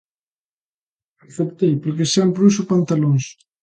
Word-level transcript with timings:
Aceptei 1.25 1.73
porque 1.83 2.11
sempre 2.15 2.41
uso 2.49 2.69
pantalóns. 2.71 3.25